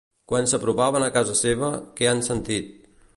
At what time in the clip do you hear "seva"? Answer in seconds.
1.43-1.69